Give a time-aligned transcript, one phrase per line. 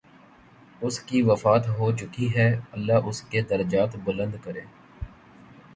[0.81, 4.61] اس کی وفات ہو چکی ہے، اللہ اس کے درجات بلند کرے۔